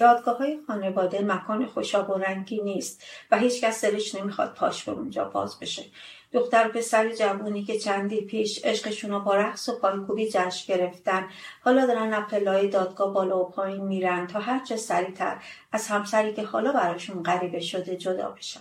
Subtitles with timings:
[0.00, 5.24] دادگاه های خانواده مکان خوشاب و رنگی نیست و هیچکس دلش نمی‌خواد پاش به اونجا
[5.24, 5.84] باز بشه.
[6.32, 11.28] دختر پسر جوونی که چندی پیش عشقشون رو با رقص و پایکوبی جشن گرفتن
[11.60, 15.36] حالا دارن اپلای دادگاه بالا و پایین میرن تا هرچه سریعتر
[15.72, 18.60] از همسری که حالا براشون غریبه شده جدا بشن.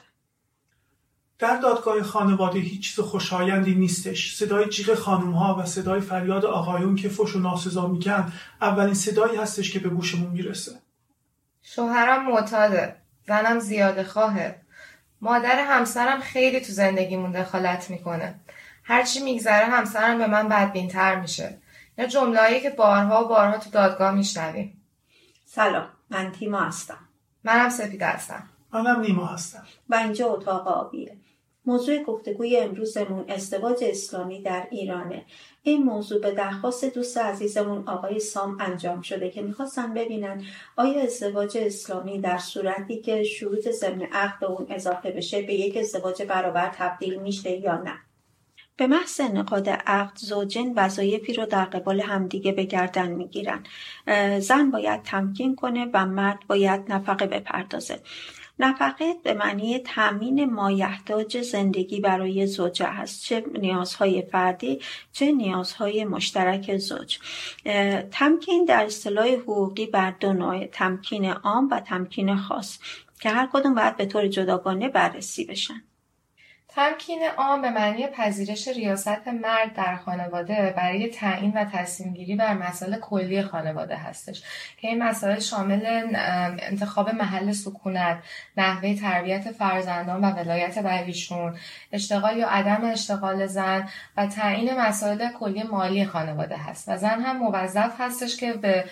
[1.40, 4.36] در دادگاه خانواده هیچ چیز خوشایندی نیستش.
[4.36, 9.38] صدای جیغ خانم ها و صدای فریاد آقایون که فش و ناسزا میگن اولین صدایی
[9.38, 10.72] هستش که به گوشمون می‌رسه.
[11.76, 12.96] شوهرم معتاده
[13.28, 14.62] زنم زیاده خواهه.
[15.22, 18.40] مادر همسرم خیلی تو زندگیمون دخالت می‌کنه.
[18.84, 21.58] هرچی میگذره همسرم به من بدبینتر میشه.
[21.98, 24.82] یا جملهایی که بارها و بارها تو دادگاه میشنویم.
[25.46, 27.00] سلام من تیما هستم.
[27.44, 28.44] منم سپیده هستم.
[28.74, 29.64] منم نیما هستم.
[29.90, 31.18] و اینجا اتاق آبیه.
[31.66, 35.26] موضوع گفتگوی امروزمون ازدواج اسلامی در ایرانه.
[35.70, 40.44] این موضوع به درخواست دوست عزیزمون آقای سام انجام شده که می‌خواستن ببینن
[40.76, 46.24] آیا ازدواج اسلامی در صورتی که شروط ضمن عقد اون اضافه بشه به یک ازدواج
[46.24, 47.94] برابر تبدیل میشه یا نه؟
[48.78, 53.64] به محض انعقاد عقد زوجین وظایفی رو در قبال همدیگه به گردن می‌گیرن.
[54.40, 58.00] زن باید تمکین کنه و مرد باید نفقه بپردازه.
[58.60, 64.80] نفقه به معنی تامین مایحتاج زندگی برای زوجه هست چه نیازهای فردی
[65.12, 67.20] چه نیازهای مشترک زوج.
[68.12, 72.80] تمکین در اصطلاح حقوقی بر دو نوع تمکین عام و تمکین خاص
[73.20, 75.84] که هر کدوم باید به طور جداگانه بررسی بشن.
[76.76, 82.54] تمکین عام به معنی پذیرش ریاست مرد در خانواده برای تعیین و تصمیم گیری بر
[82.54, 84.44] مسائل کلی خانواده هستش.
[84.78, 86.08] که این مسائل شامل
[86.60, 88.18] انتخاب محل سکونت،
[88.58, 91.04] نحوه تربیت فرزندان و ولایت بر
[91.92, 96.90] اشتغال یا عدم اشتغال زن و تعیین مسائل کلی مالی خانواده هست.
[96.90, 98.86] و زن هم موظف هستش که به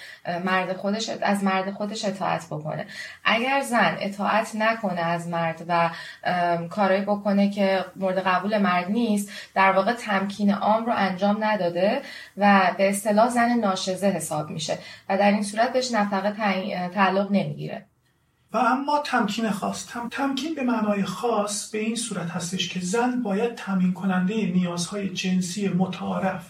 [0.45, 2.86] مرد خودش از مرد خودش اطاعت بکنه.
[3.26, 5.89] اگر زن اطاعت نکنه از مرد و
[6.70, 12.02] کارایی بکنه که مورد قبول مرد نیست در واقع تمکین عام رو انجام نداده
[12.38, 14.78] و به اصطلاح زن ناشزه حساب میشه
[15.10, 16.32] و در این صورت بهش نفقه
[16.89, 17.86] تعلق نمی‌گیره.
[18.53, 19.87] و اما تمکین خاص.
[19.87, 25.09] تم، تمکین به معنای خاص به این صورت هستش که زن باید تمین کننده نیازهای
[25.09, 26.45] جنسی متعارف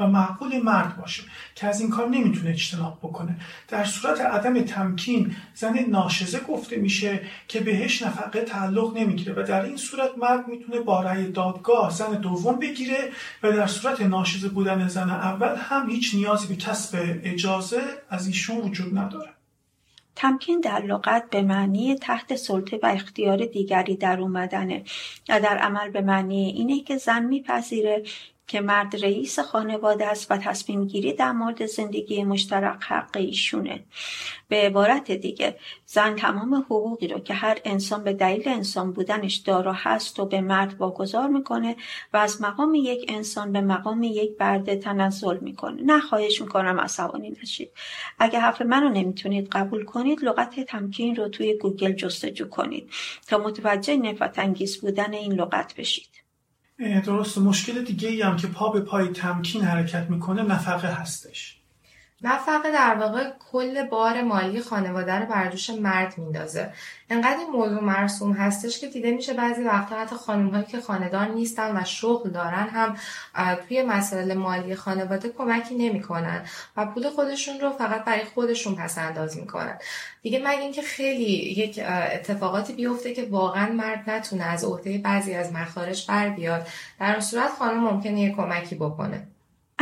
[0.00, 1.22] و معقول مرد باشه
[1.54, 3.36] که از این کار نمی‌تونه اجتناب بکنه.
[3.68, 9.62] در صورت عدم تمکین زن ناشزه گفته میشه که بهش نفقه تعلق نمی‌گیره و در
[9.62, 13.10] این صورت مرد می‌تونه با رأی دادگاه زن دوم بگیره
[13.42, 18.56] و در صورت ناشزه بودن زن اول هم هیچ نیازی به کسب اجازه از ایشون
[18.56, 19.30] وجود نداره.
[20.16, 24.84] تمکین در لغت به معنی تحت سلطه و اختیار دیگری در اومدنه.
[25.28, 28.02] و در عمل به معنی اینه که زن میپذیره
[28.46, 33.84] که مرد رئیس خانواده است و تصمیم گیری در مورد زندگی مشترک حق ایشونه.
[34.48, 39.72] به عبارت دیگه زن تمام حقوقی رو که هر انسان به دلیل انسان بودنش دارا
[39.72, 41.76] هست و به مرد واگذار می‌کنه
[42.12, 45.82] و از مقام یک انسان به مقام یک برده تنزل می‌کنه.
[45.82, 47.70] نه خواهش می‌کنم عصبانی نشید.
[48.18, 52.90] اگه حرف منو نمی‌تونید قبول کنید لغت تمکین رو توی گوگل جستجو کنید
[53.26, 56.21] تا متوجه نفت انگیز بودن این لغت بشید.
[56.88, 61.61] درست مشکل دیگه ای هم که پا به پای تمکین حرکت می‌کنه نفقه هستش.
[62.24, 66.72] نفقه در واقع کل بار مالی خانواده رو بر دوش مرد میندازه.
[67.10, 71.26] انقدر این موضوع مرسوم هستش که دیده میشه بعضی وقتا حتی خانم هایی که خاندار
[71.26, 72.96] نیستن و شغل دارن هم
[73.68, 76.44] توی مسائل مالی خانواده کمکی نمی‌کنن
[76.76, 79.78] و پول خودشون رو فقط برای خودشون پس انداز می‌کنن.
[80.22, 81.80] دیگه مگه اینکه خیلی یک
[82.12, 86.66] اتفاقاتی بیفته که واقعا مرد نتونه از عهده بعضی از مخارج بر بیاد.
[87.00, 89.26] در اون صورت خانم ممکنه یه کمکی بکنه.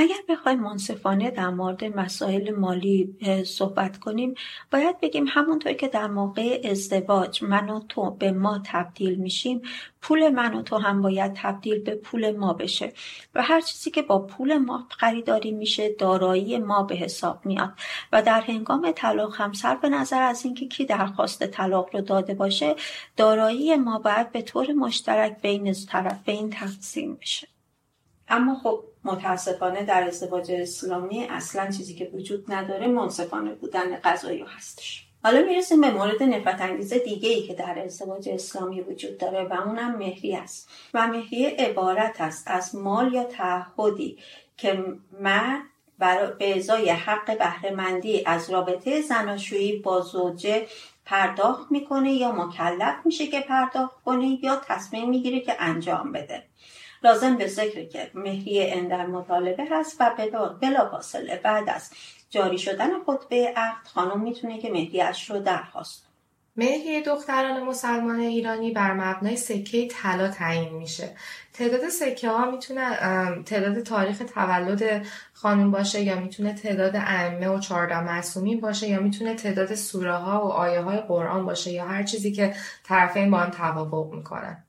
[0.00, 3.16] اگر بخوایم منصفانه در مورد مسائل مالی
[3.47, 4.34] صحبت کنیم
[4.72, 9.62] باید بگیم همونطور که در موقع ازدواج من و تو به ما تبدیل میشیم
[10.03, 12.92] پول من و تو هم باید تبدیل به پول ما بشه
[13.34, 17.72] و هر چیزی که با پول ما خریداری میشه دارایی ما به حساب میاد
[18.13, 19.53] و در هنگام طلاق هم
[19.83, 22.77] به نظر از اینکه کی درخواست طلاق رو داده باشه
[23.16, 27.59] دارایی ما باید به طور مشترک بین طرفین تقسیم بشه.
[28.30, 35.06] اما خب متاسفانه در ازدواج اسلامی اصلا چیزی که وجود نداره منصفانه بودن قضایی هستش.
[35.22, 39.53] حالا می‌رسیم به مورد نفرت انگیز دیگه ای که در ازدواج اسلامی وجود داره و
[39.53, 40.68] اونم مهری است.
[40.94, 44.18] و مهریه عبارت است از مال یا تعهدی
[44.56, 44.84] که
[45.21, 45.62] مرد
[46.38, 50.66] به ازای حق بهرهمندی از رابطه زناشویی با زوجه
[51.04, 56.42] پرداخت می‌کنه یا مکلف میشه که پرداخت کنه یا تصمیم می‌گیره که انجام بده.
[57.02, 60.14] لازم به ذکر که مهریه اندر مطالبه هست و
[60.60, 61.91] بلا فاصله بعد از
[62.30, 66.06] جاری شدن خطبه عقد خانم می‌تونه که مهریهش رو درخواست.
[66.56, 71.16] مهریه دختران مسلمان ایرانی بر مبنای سکه طلا تعیین میشه.
[71.52, 72.97] تعداد سکه ها می‌تونه
[73.42, 79.34] تعداد تاریخ تولد خانم باشه یا می‌تونه تعداد ائمه و چهارده معصومین باشه یا می‌تونه
[79.34, 82.54] تعداد سوره ها و آیه های قرآن باشه یا هر چیزی که
[82.84, 84.64] طرفین با هم توافق می‌کنن.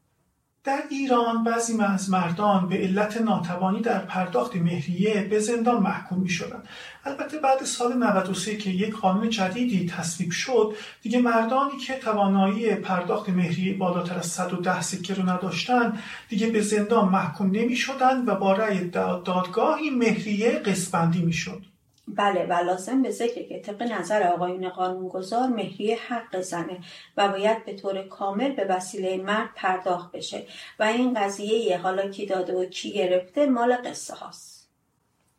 [0.63, 6.29] در ایران بعضی از مردان به علت ناتوانی در پرداخت مهریه به زندان محکوم می
[6.29, 6.63] شدن.
[7.05, 13.29] البته بعد سال 93 که یک قانون جدیدی تصویب شد دیگه مردانی که توانایی پرداخت
[13.29, 15.99] مهریه بالاتر از 110 سکه رو نداشتن
[16.29, 21.70] دیگه به زندان محکوم نمی شدن و با رأی دادگاهی مهریه قسمندی می شد.
[22.07, 26.79] بله و لازم به ذکر که طبق نظر آقایون قانونگذار مهریه حق زنه
[27.17, 30.47] و باید به طور کامل به وسیله مرد پرداخت بشه.
[30.79, 34.69] و این قضیه حالا کی داده و کی گرفته مال قصه هاست.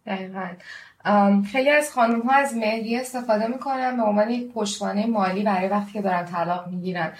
[0.06, 0.49] دقیقا.
[1.52, 5.93] خیلی از خانم ها از مهریه استفاده می‌کنن به عنوان یک پشتوانه مالی برای وقتی
[5.93, 7.12] که دارن طلاق می‌گیرن.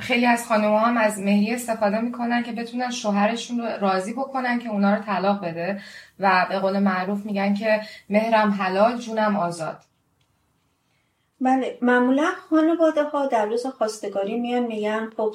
[0.00, 4.68] خیلی از خانم هم از مهریه استفاده می‌کنن که بتونن شوهرشون رو راضی بکنن که
[4.68, 5.80] اونا رو طلاق بده
[6.18, 9.78] و به قول معروف میگن که مهرم حلال جونم آزاد.
[11.40, 15.34] بله معمولا خانواده ها در روز خواستگاری میان میگن خب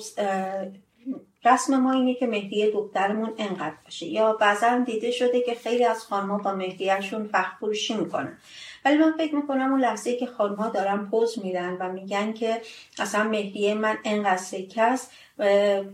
[1.46, 4.06] رسم ما اینه که مهدی دخترمون انقدر باشه.
[4.06, 8.38] یا بعضا دیده شده که خیلی از خانمها با مهدیهشون فخر فروشی می‌کنن.
[8.86, 12.62] ولی من فکر می‌کنم اون لحظه که خانمها دارن پوز میدن و میگن که
[13.00, 15.12] اصلا مهدیه من انقدر سکه است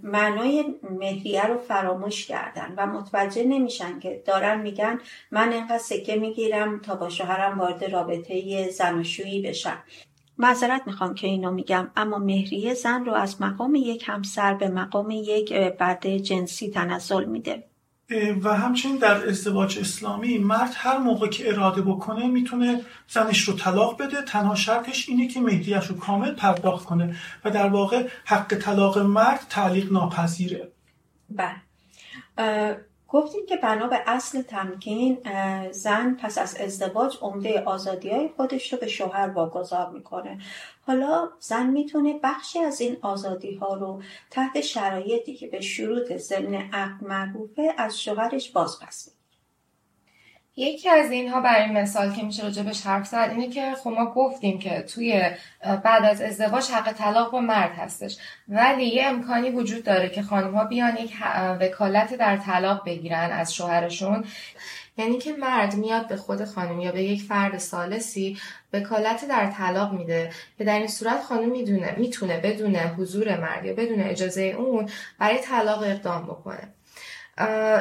[0.03, 0.65] معنای
[0.99, 4.99] مهریه رو فراموش کردن و متوجه نمیشن که دارن میگن
[5.31, 9.83] من انقدر سکه می‌گیرم تا با شوهرم وارد رابطه زناشویی بشم.
[10.37, 15.11] معذرت می‌خوام که اینو میگم اما مهریه زن رو از مقام یک همسر به مقام
[15.11, 17.63] یک بعد جنسی تنزل میده.
[18.43, 24.01] و همچنین در ازدواج اسلامی مرد هر موقع که اراده بکنه می‌تونه زنش رو طلاق
[24.01, 24.21] بده.
[24.21, 27.15] تنها شرطش اینه که مهریهش رو کامل پرداخت کنه
[27.45, 30.71] و در واقع حق طلاق مرد تعلیق ناپذیره.
[31.29, 31.55] بله.
[33.13, 35.17] گفتیم که بنا به اصل تمکین
[35.71, 40.41] زن پس از ازدواج عمده آزادی های خودش رو به شوهر واگذار می‌کنه.
[40.87, 44.01] حالا زن می‌تونه بخشی از این آزادی ها رو
[44.31, 49.22] تحت شرایطی که به شروط ضمن عقد معروفه از شوهرش باز پس
[50.55, 54.59] یکی از اینها برای مثال که میشه راجبش حرف زد اینه که خب ما گفتیم
[54.59, 55.23] که توی
[55.83, 58.17] بعد از ازدواج حق طلاق با مرد هستش.
[58.47, 61.13] ولی یه امکانی وجود داره که خانم ها بیان یک
[61.59, 64.25] وکالت در طلاق بگیرن از شوهرشون.
[64.97, 68.37] یعنی که مرد میاد به خود خانم یا به یک فرد سالسی
[68.73, 70.31] وکالت در طلاق میده.
[70.57, 74.89] که در این صورت خانم می‌دونه می‌تونه بدون حضور مرد یا بدون اجازه اون
[75.19, 76.73] برای طلاق اقدام بکنه.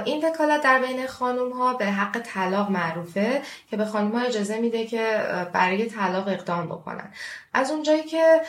[0.05, 4.59] این وکالت در بین خانم ها به حق طلاق معروفه که به خانم ها اجازه
[4.59, 5.21] میده که
[5.53, 7.13] برای طلاق اقدام بکنن.
[7.55, 8.41] از اونجایی که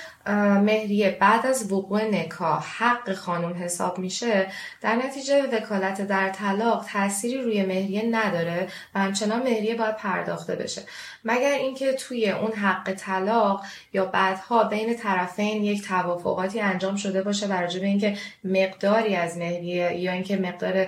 [0.66, 4.48] مهریه بعد از وقوع نکاح حق خانم حساب میشه
[4.82, 10.82] در نتیجه وکالت در طلاق تأثیری روی مهریه نداره و همچنان مهریه باید پرداخته بشه.
[11.26, 13.64] مگر اینکه توی اون حق طلاق
[13.94, 20.12] یا بعدها بین طرفین یک توافقاتی انجام شده باشه به اینکه مقداری از مهریه یا
[20.12, 20.88] اینکه مقدار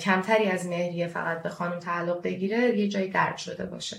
[0.00, 3.96] کمتری از مهریه فقط به خانم تعلق بگیره یه جایی درد شده باشه.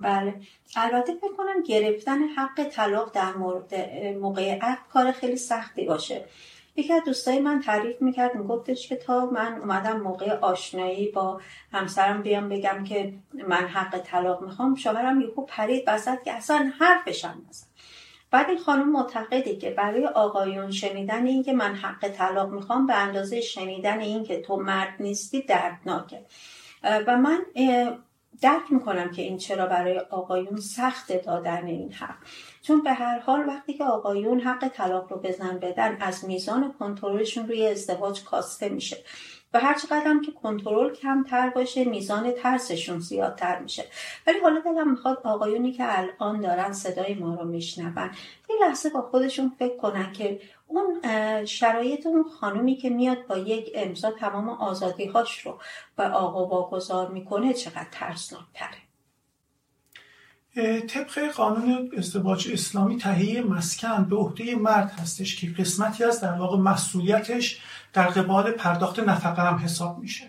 [0.00, 0.34] بله.
[0.76, 3.74] البته فکر کنم گرفتن حق طلاق در مورد
[4.20, 6.24] موقع عقد کار خیلی سختی باشه.
[6.76, 11.40] یکی از دوستای من تعریف می‌کرد میگفتش که تا من اومدم موقع آشنایی با
[11.72, 13.14] همسرم بیام بگم که
[13.48, 17.67] من حق طلاق می‌خوام شوهرم یهو پرید وسط که اصلا حرفشم نزد.
[18.30, 22.94] بعد این خانم معتقده که برای آقایون شنیدن این که من حق طلاق می‌خوام به
[22.94, 26.20] اندازه شنیدن این که تو مرد نیستی دردناکه.
[26.82, 27.40] و من
[28.40, 32.16] درک می‌کنم که این چرا برای آقایون سخت دادن این حق.
[32.62, 37.48] چون به هر حال وقتی که آقایون حق طلاق رو بزن بدن از میزان کنترلشون
[37.48, 38.96] روی ازدواج کاسته میشه.
[39.54, 43.84] و هر چقدر که کنترل کمتر باشه میزان ترسشون زیادتر میشه.
[44.26, 48.10] ولی حالا دلم می‌خواد آقایونی که الان دارن صدای ما رو میشنون
[48.50, 51.00] یه لحظه با خودشون فکر کنن که اون
[51.44, 55.58] شرایط اون خانومی که میاد با یک امضا تمام آزادی هاش رو
[55.96, 58.87] به آقا واگذار می‌کنه چقدر ترسناک تره
[60.88, 66.58] طبق قانون ازدواج اسلامی تهیه مسکن به عهده مرد هستش که قسمتی از در واقع
[66.58, 67.60] مسئولیتش
[67.92, 70.24] در قبال پرداخت نفقه هم حساب میشه.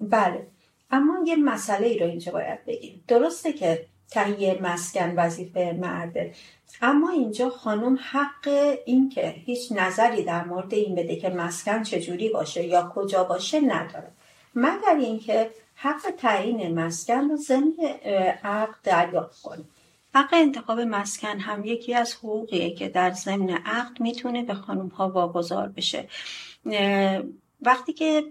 [0.00, 0.46] بله.
[0.90, 3.04] اما یه مسئله ای رو اینجا باید بگیم.
[3.08, 6.34] درسته که تهیه مسکن وظیفه مرده.
[6.82, 12.28] اما اینجا خانم حق این که هیچ نظری در مورد این بده که مسکن چجوری
[12.28, 14.12] باشه یا کجا باشه نداره.
[14.54, 17.72] مگر اینکه حق تعیین مسکن رو ضمن
[18.44, 19.64] عقد دریافت کنه.
[20.14, 25.08] حق انتخاب مسکن هم یکی از حقوقیه که در ضمن عقد می‌تونه به خانم ها
[25.10, 26.08] واگذار بشه.
[27.62, 28.24] وقتی که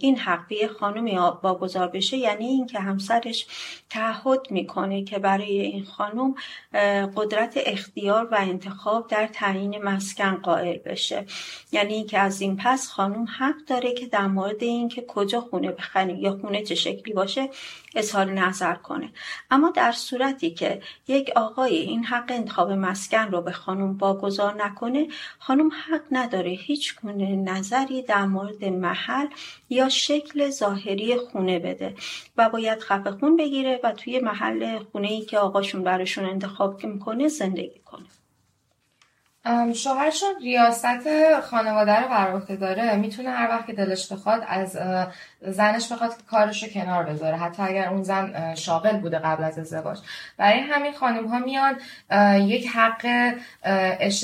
[0.00, 3.46] این حق به خانمی واگذار بشه یعنی اینکه همسرش
[3.90, 6.34] تعهد می‌کنه که برای این خانم
[7.16, 11.26] قدرت اختیار و انتخاب در تعیین مسکن قائل بشه.
[11.72, 16.18] یعنی اینکه از این پس خانم حق داره که در مورد اینکه کجا خونه بخره
[16.18, 17.48] یا خونه چه شکلی باشه
[17.94, 19.12] اظهار نظر کنه.
[19.50, 25.08] اما در صورتی که یک آقای این حق انتخاب مسکن رو به خانم واگذار نکنه
[25.38, 29.26] خانم حق نداره هیچ گونه نظری در مورد محل
[29.70, 31.94] یا شکل ظاهری خونه بده
[32.36, 37.28] و باید خفه خون بگیره و توی محل خونه ای که آقاشون براشون انتخاب می‌کنه
[37.28, 38.21] زندگی کنه.
[39.74, 42.96] شوهرشون ریاست خانواده رو بر عهده داره.
[42.96, 44.78] می‌تونه هر وقت که دلش بخواد از
[45.40, 47.36] زنش بخواد کارش رو کنار بذاره.
[47.36, 49.98] حتی اگر اون زن شاغل بوده قبل از ازدواج.
[50.36, 51.74] برای همین خانم ها میان
[52.48, 53.34] یک حق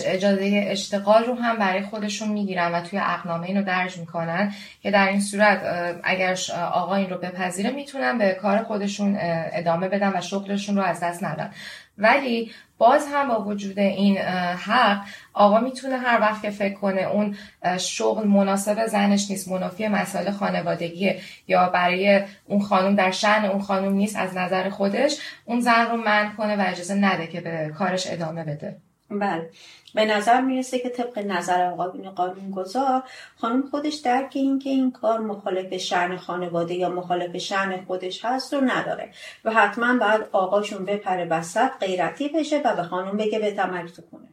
[0.07, 5.09] اجازه اشتغال رو هم برای خودشون می‌گیرن و توی عقنامه اینو درج می‌کنن که در
[5.09, 5.61] این صورت
[6.05, 6.37] اگر
[6.73, 11.25] آقا این رو بپذیره می‌تونن به کار خودشون ادامه بدن و شغلشون رو از دست
[11.25, 11.51] ندن.
[11.99, 15.01] ولی باز هم با وجود این حق
[15.35, 17.37] آقا می‌تونه هر وقت که فکر کنه اون
[17.79, 23.93] شغل مناسب زنش نیست منافی مسائل خانوادگیه یا برای اون خانم در شن اون خانم
[23.93, 28.07] نیست از نظر خودش اون زن رو من کنه و اجازه نده که به کارش
[28.07, 28.77] ادامه بده.
[29.11, 29.51] بله.
[29.95, 33.03] به نظر می‌رسه که طبق نظر آقایون قانونگذار
[33.37, 38.55] خانم خودش درک این که این کار مخالف شعن خانواده یا مخالف شعن خودش هست
[38.55, 39.13] رو نداره
[39.45, 44.03] و حتما بعد آقاشون بپره وسط غیرتی بشه و به خانم بگه به تمری تو
[44.03, 44.29] کنه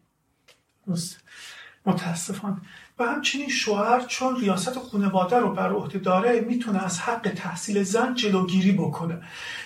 [1.86, 2.62] متاسفانه.
[2.99, 8.13] و همچنین شوهر چون ریاست خانواده رو بر عهده داره می‌تونه از حق تحصیل زن
[8.13, 9.21] جلوگیری بکنه.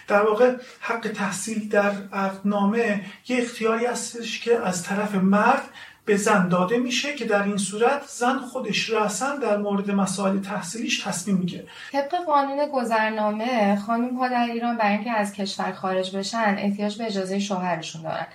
[0.08, 5.64] در واقع حق تحصیل در عقدنامه یه اختیاری هستش که از طرف مرد
[6.06, 11.04] به زن داده میشه که در این صورت زن خودش رسن در مورد مسائل تحصیلیش
[11.04, 11.68] تصمیم می‌گیره.
[11.92, 17.06] طبق قانون گذرنامه خانم ها در ایران برای اینکه از کشور خارج بشن احتیاج به
[17.06, 18.28] اجازه شوهرشون دارن.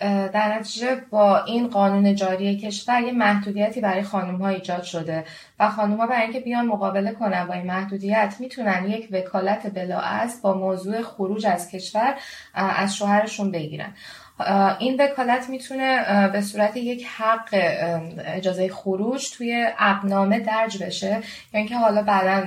[0.00, 5.24] در نتیجه با این قانون جاری کشور یه محدودیتی برای خانم ها ایجاد شده
[5.58, 10.32] و خانم ها برای اینکه بیان مقابله کنن با این محدودیت می‌تونن یک وکالت بلاعت
[10.42, 12.14] با موضوع خروج از کشور
[12.54, 13.94] از شوهرشون بگیرن.
[14.78, 17.48] این وکالت می‌تونه به صورت یک حق
[18.24, 21.20] اجازه خروج توی عقنامه درج بشه.
[21.52, 22.46] یا اینکه حالا بعدا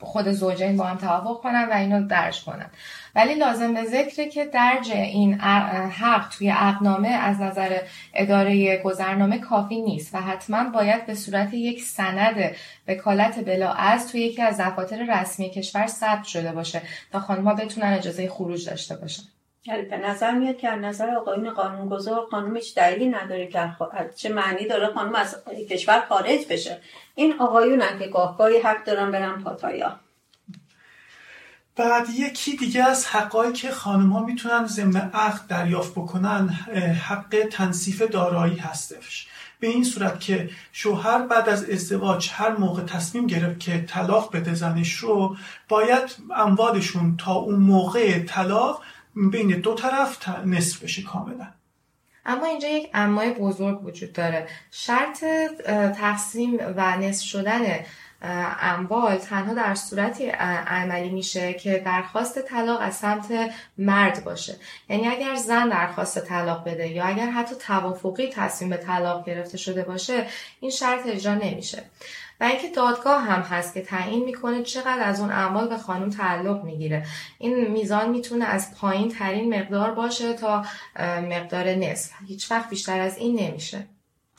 [0.00, 2.70] خود زوجین با هم توافق کنن و اینو درج کنن.
[3.14, 5.34] ولی لازم به ذکره که درج این
[5.90, 7.78] حق توی عقنامه از نظر
[8.14, 12.54] اداره گذرنامه کافی نیست و حتما باید به صورت یک سند
[12.88, 17.92] وکالت بلا از توی یکی از دفاتر رسمی کشور ثبت شده باشه تا خانمها بتونن
[17.92, 19.22] اجازه خروج داشته باشن.
[19.76, 23.76] به نظر میاد که از نظر آقایون قانونگذار قانون هیچ دلیلی نداره که
[24.16, 25.36] چه معنی داره خانم از
[25.70, 26.80] کشور خارج بشه.
[27.14, 30.00] این آقایون هم که گاهگاهی حق دارن برن پاتایا.
[31.76, 36.48] بعد یکی دیگه از حقایی که خانم ها می‌تونن ضمن عقد دریافت بکنن
[37.08, 39.28] حق تنصیف دارایی هستش.
[39.60, 44.54] به این صورت که شوهر بعد از ازدواج هر موقع تصمیم گرفت که طلاق بده
[44.54, 45.36] زنش رو
[45.68, 48.82] باید اموالشون تا اون موقع طلاق
[49.14, 51.46] بین دو طرف نصف بشه کاملا.
[52.26, 54.48] اما اینجا یک امای بزرگ وجود داره.
[54.70, 55.24] شرط
[55.98, 57.60] تقسیم و نصف شدن
[58.22, 60.28] اموال تنها در صورتی
[60.66, 64.56] عملی میشه که درخواست طلاق از سمت مرد باشه.
[64.88, 69.82] یعنی اگر زن درخواست طلاق بده یا اگر حتی توافقی تصمیم به طلاق گرفته شده
[69.82, 70.26] باشه
[70.60, 71.82] این شرط اجرا نمیشه.
[72.40, 76.64] و اینکه دادگاه هم هست که تعیین می‌کنه چقدر از اون اعمال به خانم تعلق
[76.64, 77.06] می‌گیره.
[77.38, 80.64] این میزان می‌تونه از پایین ترین مقدار باشه تا
[81.22, 82.12] مقدار نصف.
[82.28, 83.86] هیچ وقت بیشتر از این نمیشه.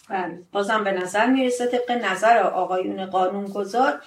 [0.10, 0.44] بله.
[0.52, 4.02] بازم به نظر می‌رسه طبق نظر آقایون قانونگذار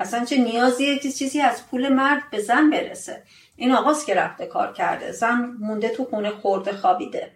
[0.00, 3.22] اصلا چه نیازیه که چیزی از پول مرد به زن برسه.
[3.56, 5.12] این آقاست که رفته کار کرده.
[5.12, 7.30] زن مونده تو خونه خورده خوابیده.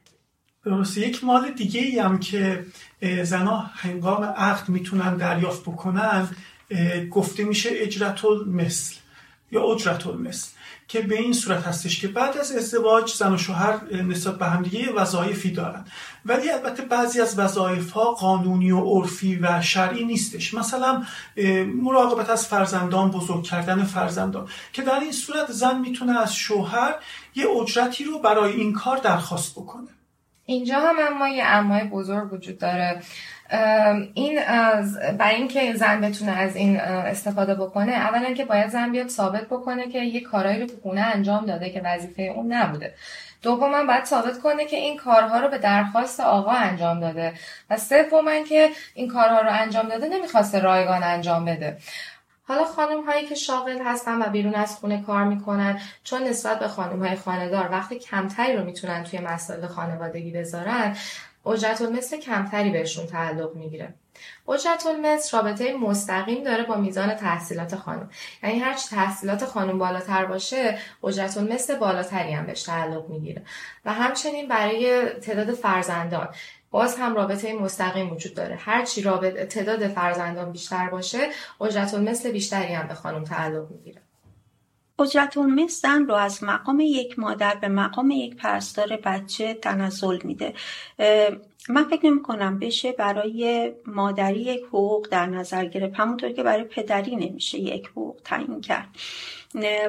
[0.65, 1.01] درسته.
[1.01, 2.65] یک مال دیگه ای هم که
[3.23, 6.29] زنها هنگام عقد می‌تونن دریافت بکنن
[7.11, 8.97] گفته میشه اجرت المثل.
[9.51, 10.49] یا اجرت المثل
[10.89, 14.93] که به این صورت هستش که بعد از ازدواج زن و شوهر نسبت به همدیگه
[14.93, 15.85] وظایفی دارن.
[16.27, 20.55] ولی البته بعضی از وظایف ها قانونی و عرفی و شرعی نیستش.
[20.55, 21.03] مثلا
[21.83, 24.49] مراقبت از فرزندان بزرگ کردن فرزندان.
[24.73, 26.95] که در این صورت زن می‌تونه از شوهر
[27.35, 29.89] یه اجرتی رو برای این کار درخواست بکنه.
[30.45, 33.03] اینجا هم اما یه امای بزرگ وجود داره.
[34.15, 34.41] این
[35.19, 39.89] برای اینکه زن بتونه از این استفاده بکنه اولا که باید زن بیاد ثابت بکنه
[39.89, 42.95] که یه کارهایی رو تو خونه انجام داده که وظیفه اون نبوده.
[43.43, 47.33] دوما باید ثابت کنه که این کارها رو به درخواست آقا انجام داده.
[47.71, 51.77] و سوما که این کارها رو انجام داده نمی‌خواسته رایگان انجام بده.
[52.49, 56.69] حالا خانم هایی که شاغل هستن و بیرون از خونه کار می‌کنن چون نسبت به
[56.69, 60.97] خانم های خاندار وقتی کمتری رو می‌تونن توی مسائل خانوادگی بذارن
[61.47, 63.95] اجرت مثل کمتری بهشون تعلق می‌گیره.
[64.49, 68.11] اجرت المثل رابطه مستقیم داره با میزان تحصیلات خانم.
[68.43, 73.43] یعنی هرچی تحصیلات خانم بالاتر باشه اجرت المثل بالاتری هم بهش تعلق می‌گیره.
[73.85, 76.29] و همچنین برای تعداد فرزندان
[76.71, 78.57] باز هم رابطه مستقیم وجود داره.
[78.57, 81.29] هرچی رابطه تعداد فرزندان بیشتر باشه
[81.61, 84.03] اجرت المثل بیشتری هم به خانم تعلق می‌گیره.
[85.37, 90.55] المثل زن رو از مقام یک مادر به مقام یک پرستار بچه تنزل میده.
[91.69, 95.95] من فکر نمی کنم بشه برای مادری یک حقوق در نظر گرفت.
[95.97, 98.89] همونطور که برای پدری نمیشه یک حقوق تعیین کرد.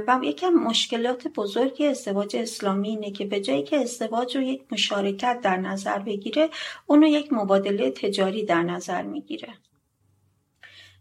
[0.08, 5.40] و یکم مشکلات بزرگی ازدواج اسلامی اینه که به جایی که ازدواج رو یک مشارکت
[5.42, 6.50] در نظر بگیره
[6.88, 9.54] اونو یک مبادله تجاری در نظر می‌گیره.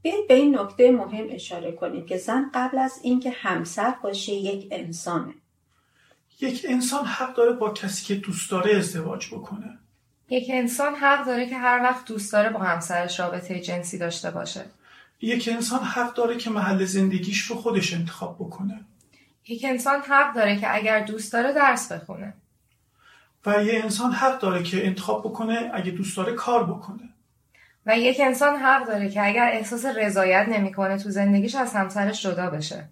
[0.08, 4.68] بیایید به این نکته مهم اشاره کنید که زن قبل از اینکه همسر باشه یک
[4.70, 5.34] انسانه.
[6.40, 9.78] یک انسان حق داره با کسی که دوست داره ازدواج بکنه.
[10.30, 14.64] یک انسان حق داره که هر وقت دوست داره با همسرش رابطه جنسی داشته باشه.
[15.20, 18.84] یک انسان حق داره که محل زندگیش رو خودش انتخاب بکنه.
[19.48, 22.34] یک انسان حق داره که اگر دوست داره درس بخونه.
[23.46, 27.08] و یک انسان حق داره که انتخاب بکنه اگه دوست داره کار بکنه.
[27.88, 32.50] و یک انسان حق داره که اگر احساس رضایت نمی‌کنه تو زندگیش از همسرش جدا
[32.50, 32.88] بشه.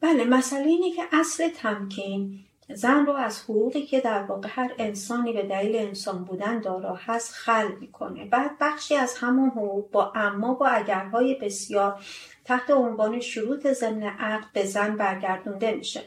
[0.00, 2.38] بله مسئله اینه که اصل تمکین
[2.74, 7.32] زن رو از حقوقی که در واقع هر انسانی به دلیل انسان بودن دارا هست
[7.34, 8.24] خل می‌کنه.
[8.24, 12.04] بعد بخشی از همون حقوق با اما با اگرهای بسیار
[12.44, 16.02] تحت عنوان شروط ضمن عقد به زن برگردونده میشه.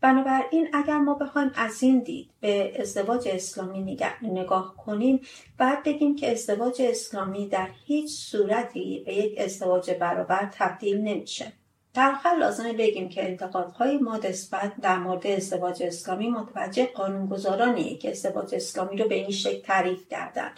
[0.00, 5.20] بنابراین اگر ما بخوایم از این دید به ازدواج اسلامی نگاه کنیم
[5.58, 11.52] باید بگیم که ازدواج اسلامی در هیچ صورتی به یک ازدواج برابر تبدیل نمیشه.
[11.94, 18.10] در آخر لازمه بگیم که انتقادهای ما نسبت در مورد ازدواج اسلامی متوجه قانونگذارانیه که
[18.10, 20.50] ازدواج اسلامی رو به این شکل تعریف کردن.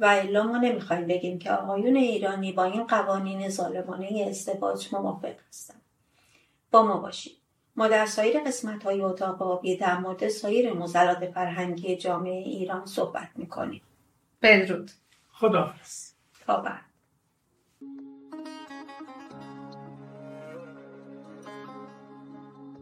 [0.00, 5.80] و الا ما نمی‌خوایم بگیم که آقایون ایرانی با این قوانین ظالمانه ازدواج موافق هستن.
[6.70, 7.39] با ما باشید.
[7.80, 13.28] ما در سایر قسمت های اتاق آبی در مورد سایر مزلات فرهنگی جامعه ایران صحبت
[13.36, 13.82] می‌کنیم.
[14.42, 14.90] بدرود.
[15.32, 15.74] خدا
[16.46, 16.89] تا بعد.